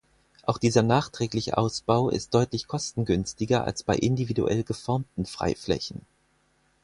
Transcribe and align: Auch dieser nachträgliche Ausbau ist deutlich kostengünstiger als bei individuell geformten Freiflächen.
Auch 0.47 0.57
dieser 0.57 0.81
nachträgliche 0.81 1.59
Ausbau 1.59 2.09
ist 2.09 2.33
deutlich 2.33 2.65
kostengünstiger 2.67 3.65
als 3.65 3.83
bei 3.83 3.95
individuell 3.95 4.63
geformten 4.63 5.27
Freiflächen. 5.27 6.01